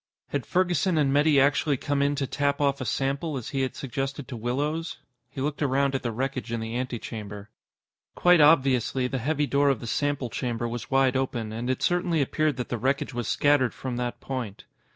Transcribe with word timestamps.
Had 0.29 0.47
Ferguson 0.47 0.97
and 0.97 1.13
Metty 1.13 1.39
actually 1.39 1.77
come 1.77 2.01
in 2.01 2.15
to 2.15 2.25
tap 2.25 2.59
off 2.59 2.81
a 2.81 2.85
sample, 2.85 3.37
as 3.37 3.49
he 3.49 3.61
had 3.61 3.75
suggested 3.75 4.27
to 4.27 4.35
Willows? 4.35 4.97
He 5.29 5.41
looked 5.41 5.61
around 5.61 5.93
at 5.93 6.01
the 6.01 6.11
wreckage 6.11 6.51
in 6.51 6.59
the 6.59 6.75
antechamber. 6.75 7.51
Quite 8.15 8.41
obviously, 8.41 9.05
the 9.05 9.19
heavy 9.19 9.45
door 9.45 9.69
of 9.69 9.79
the 9.79 9.85
sample 9.85 10.31
chamber 10.31 10.67
was 10.67 10.89
wide 10.89 11.15
open, 11.15 11.51
and 11.51 11.69
it 11.69 11.83
certainly 11.83 12.19
appeared 12.19 12.57
that 12.57 12.69
the 12.69 12.79
wreckage 12.79 13.13
was 13.13 13.27
scattered 13.27 13.75
from 13.75 13.97
that 13.97 14.19
point. 14.19 14.65